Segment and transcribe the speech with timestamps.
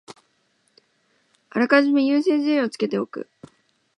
[1.51, 3.29] あらかじめ優先順位をつけておく